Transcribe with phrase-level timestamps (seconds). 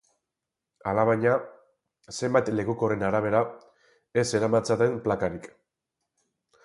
[0.91, 1.33] Alabaina,
[2.19, 3.43] zenbait lekukoren arabera,
[4.23, 5.51] ez zeramatzaten plakarik.